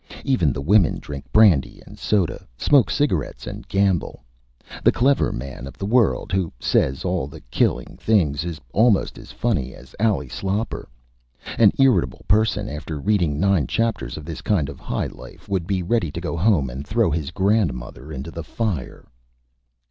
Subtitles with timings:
[0.23, 4.23] Even the Women drink Brandy and Soda, smoke Cigarettes, and Gamble.
[4.83, 9.31] The clever Man of the World, who says all the Killing Things, is almost as
[9.31, 10.89] Funny as Ally Sloper.
[11.59, 15.83] An irritable Person, after reading nine Chapters of this kind of High Life, would be
[15.83, 19.07] ready to go Home and throw his Grandmother into the Fire.